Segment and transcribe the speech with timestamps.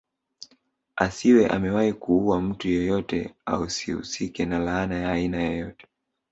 [0.95, 5.87] Asiwe amewahi kuua mtu yoyote asihusike na laana ya aina yoyote